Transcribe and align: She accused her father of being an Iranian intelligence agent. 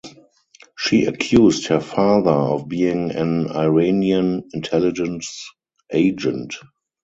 She 0.79 1.05
accused 1.05 1.67
her 1.67 1.79
father 1.79 2.31
of 2.31 2.67
being 2.67 3.11
an 3.11 3.51
Iranian 3.51 4.49
intelligence 4.51 5.47
agent. 5.93 6.55